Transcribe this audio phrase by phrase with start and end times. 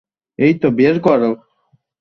[0.39, 1.31] এইতো, বের করো!